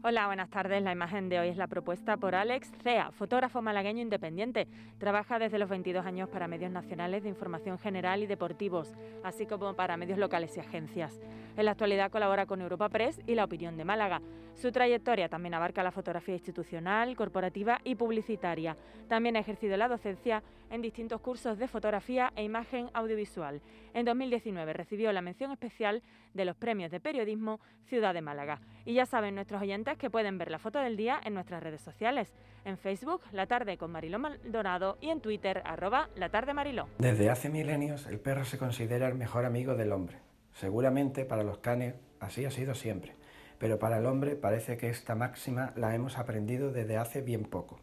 Hola, 0.00 0.26
buenas 0.26 0.48
tardes. 0.48 0.80
La 0.80 0.92
imagen 0.92 1.28
de 1.28 1.40
hoy 1.40 1.48
es 1.48 1.56
la 1.56 1.66
propuesta 1.66 2.16
por 2.16 2.36
Alex 2.36 2.70
Cea, 2.84 3.10
fotógrafo 3.10 3.62
malagueño 3.62 4.00
independiente. 4.00 4.68
Trabaja 4.98 5.40
desde 5.40 5.58
los 5.58 5.68
22 5.68 6.06
años 6.06 6.28
para 6.28 6.46
medios 6.46 6.70
nacionales 6.70 7.24
de 7.24 7.28
información 7.28 7.80
general 7.80 8.22
y 8.22 8.28
deportivos, 8.28 8.94
así 9.24 9.44
como 9.44 9.74
para 9.74 9.96
medios 9.96 10.20
locales 10.20 10.56
y 10.56 10.60
agencias. 10.60 11.18
En 11.56 11.64
la 11.64 11.72
actualidad 11.72 12.12
colabora 12.12 12.46
con 12.46 12.60
Europa 12.60 12.88
Press 12.88 13.20
y 13.26 13.34
La 13.34 13.42
Opinión 13.42 13.76
de 13.76 13.84
Málaga. 13.84 14.22
Su 14.54 14.70
trayectoria 14.70 15.28
también 15.28 15.54
abarca 15.54 15.82
la 15.82 15.90
fotografía 15.90 16.34
institucional, 16.34 17.16
corporativa 17.16 17.80
y 17.82 17.96
publicitaria. 17.96 18.76
También 19.08 19.36
ha 19.36 19.40
ejercido 19.40 19.76
la 19.76 19.88
docencia 19.88 20.44
en 20.70 20.82
distintos 20.82 21.20
cursos 21.20 21.58
de 21.58 21.66
fotografía 21.66 22.32
e 22.36 22.44
imagen 22.44 22.90
audiovisual. 22.92 23.60
En 23.94 24.04
2019 24.04 24.72
recibió 24.72 25.12
la 25.12 25.22
mención 25.22 25.50
especial 25.50 26.02
de 26.34 26.44
los 26.44 26.56
premios 26.56 26.90
de 26.90 27.00
periodismo 27.00 27.60
Ciudad 27.86 28.14
de 28.14 28.20
Málaga. 28.20 28.60
Y 28.84 28.94
ya 28.94 29.06
saben 29.06 29.34
nuestros 29.34 29.62
oyentes 29.62 29.87
que 29.96 30.10
pueden 30.10 30.36
ver 30.38 30.50
la 30.50 30.58
foto 30.58 30.78
del 30.78 30.96
día 30.96 31.20
en 31.24 31.34
nuestras 31.34 31.62
redes 31.62 31.80
sociales. 31.80 32.32
En 32.64 32.76
Facebook, 32.76 33.22
La 33.32 33.46
Tarde 33.46 33.78
con 33.78 33.90
Mariló 33.90 34.18
Maldonado 34.18 34.98
y 35.00 35.10
en 35.10 35.20
Twitter, 35.20 35.62
arroba 35.64 36.10
La 36.16 36.28
Tarde 36.28 36.52
Mariló. 36.52 36.88
Desde 36.98 37.30
hace 37.30 37.48
milenios 37.48 38.06
el 38.06 38.20
perro 38.20 38.44
se 38.44 38.58
considera 38.58 39.08
el 39.08 39.14
mejor 39.14 39.44
amigo 39.44 39.74
del 39.74 39.92
hombre. 39.92 40.18
Seguramente 40.52 41.24
para 41.24 41.44
los 41.44 41.58
canes 41.58 41.94
así 42.20 42.44
ha 42.44 42.50
sido 42.50 42.74
siempre, 42.74 43.14
pero 43.58 43.78
para 43.78 43.98
el 43.98 44.06
hombre 44.06 44.36
parece 44.36 44.76
que 44.76 44.90
esta 44.90 45.14
máxima 45.14 45.72
la 45.76 45.94
hemos 45.94 46.18
aprendido 46.18 46.72
desde 46.72 46.96
hace 46.96 47.22
bien 47.22 47.44
poco. 47.44 47.80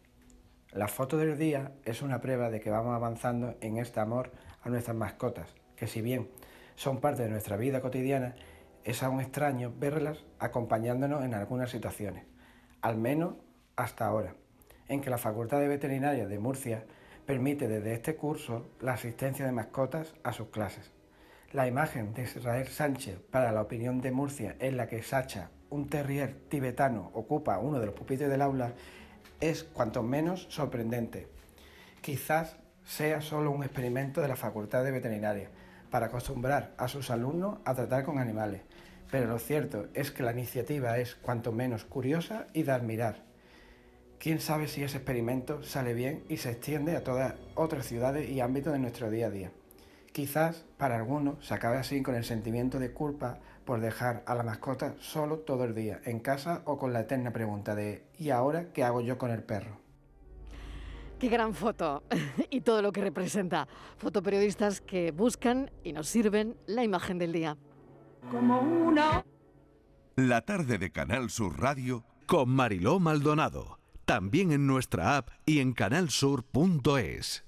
La 0.71 0.89
foto 0.89 1.17
del 1.17 1.37
día 1.37 1.71
es 1.85 2.01
una 2.01 2.19
prueba 2.19 2.49
de 2.49 2.59
que 2.59 2.69
vamos 2.69 2.93
avanzando 2.93 3.55
en 3.61 3.77
este 3.77 4.01
amor 4.01 4.31
a 4.61 4.69
nuestras 4.69 4.95
mascotas, 4.95 5.55
que 5.77 5.87
si 5.87 6.01
bien 6.01 6.29
son 6.75 6.99
parte 6.99 7.23
de 7.23 7.29
nuestra 7.29 7.55
vida 7.55 7.79
cotidiana, 7.79 8.35
es 8.85 9.01
aún 9.01 9.19
extraño 9.19 9.73
verlas 9.77 10.23
acompañándonos 10.39 11.25
en 11.25 11.33
algunas 11.33 11.71
situaciones, 11.71 12.23
al 12.81 12.97
menos 12.97 13.33
hasta 13.75 14.05
ahora, 14.05 14.35
en 14.87 15.01
que 15.01 15.09
la 15.09 15.17
Facultad 15.17 15.59
de 15.59 15.67
Veterinaria 15.67 16.27
de 16.27 16.39
Murcia 16.39 16.85
permite 17.25 17.67
desde 17.67 17.93
este 17.93 18.15
curso 18.15 18.69
la 18.79 18.93
asistencia 18.93 19.43
de 19.43 19.51
mascotas 19.51 20.13
a 20.23 20.31
sus 20.33 20.49
clases. 20.49 20.91
La 21.51 21.67
imagen 21.67 22.13
de 22.13 22.23
Israel 22.23 22.67
Sánchez 22.67 23.19
para 23.31 23.51
la 23.51 23.61
opinión 23.61 24.01
de 24.01 24.11
Murcia 24.11 24.55
en 24.59 24.77
la 24.77 24.87
que 24.87 25.01
Sacha, 25.01 25.49
un 25.71 25.89
terrier 25.89 26.35
tibetano, 26.47 27.09
ocupa 27.15 27.57
uno 27.57 27.79
de 27.79 27.87
los 27.87 27.95
pupitres 27.95 28.29
del 28.29 28.43
aula 28.43 28.73
es 29.41 29.63
cuanto 29.63 30.03
menos 30.03 30.45
sorprendente. 30.49 31.27
Quizás 32.01 32.57
sea 32.83 33.21
solo 33.21 33.49
un 33.49 33.63
experimento 33.63 34.21
de 34.21 34.27
la 34.27 34.35
Facultad 34.35 34.83
de 34.83 34.91
Veterinaria, 34.91 35.49
para 35.89 36.07
acostumbrar 36.07 36.73
a 36.77 36.87
sus 36.87 37.09
alumnos 37.09 37.59
a 37.65 37.73
tratar 37.75 38.03
con 38.03 38.19
animales, 38.19 38.61
pero 39.11 39.27
lo 39.27 39.39
cierto 39.39 39.87
es 39.93 40.11
que 40.11 40.23
la 40.23 40.31
iniciativa 40.31 40.97
es 40.97 41.15
cuanto 41.15 41.51
menos 41.51 41.85
curiosa 41.85 42.47
y 42.53 42.63
de 42.63 42.71
admirar. 42.71 43.23
Quién 44.19 44.39
sabe 44.39 44.67
si 44.67 44.83
ese 44.83 44.97
experimento 44.97 45.63
sale 45.63 45.93
bien 45.93 46.23
y 46.29 46.37
se 46.37 46.51
extiende 46.51 46.95
a 46.95 47.03
todas 47.03 47.35
otras 47.53 47.85
ciudades 47.85 48.29
y 48.29 48.41
ámbitos 48.41 48.73
de 48.73 48.79
nuestro 48.79 49.09
día 49.09 49.27
a 49.27 49.31
día. 49.31 49.51
Quizás 50.11 50.63
para 50.77 50.95
algunos 50.95 51.45
se 51.45 51.53
acabe 51.53 51.77
así 51.77 52.01
con 52.01 52.15
el 52.15 52.23
sentimiento 52.23 52.79
de 52.79 52.91
culpa 52.91 53.39
por 53.65 53.81
dejar 53.81 54.23
a 54.25 54.35
la 54.35 54.43
mascota 54.43 54.95
solo 54.99 55.39
todo 55.39 55.65
el 55.65 55.75
día, 55.75 55.99
en 56.05 56.19
casa 56.19 56.61
o 56.65 56.77
con 56.77 56.93
la 56.93 57.01
eterna 57.01 57.33
pregunta 57.33 57.75
de 57.75 58.03
¿y 58.17 58.29
ahora 58.29 58.71
qué 58.73 58.83
hago 58.83 59.01
yo 59.01 59.17
con 59.17 59.31
el 59.31 59.43
perro? 59.43 59.84
Qué 61.25 61.31
gran 61.31 61.55
foto 61.55 62.03
y 62.51 62.61
todo 62.61 62.83
lo 62.83 62.91
que 62.91 63.01
representa. 63.01 63.67
Fotoperiodistas 63.97 64.79
que 64.79 65.09
buscan 65.09 65.71
y 65.83 65.91
nos 65.91 66.07
sirven 66.07 66.55
la 66.67 66.83
imagen 66.83 67.17
del 67.17 67.33
día. 67.33 67.57
Como 68.29 68.59
una. 68.59 69.25
La 70.17 70.41
tarde 70.41 70.77
de 70.77 70.91
Canal 70.91 71.31
Sur 71.31 71.59
Radio 71.59 72.05
con 72.27 72.51
Mariló 72.51 72.99
Maldonado. 72.99 73.79
También 74.05 74.51
en 74.51 74.67
nuestra 74.67 75.17
app 75.17 75.29
y 75.47 75.61
en 75.61 75.73
canalsur.es. 75.73 77.44